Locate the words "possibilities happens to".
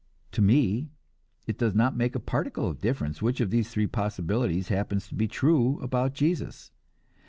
3.85-5.13